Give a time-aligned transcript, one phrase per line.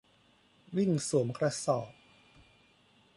[0.77, 1.91] วิ่งสวมกระสอบ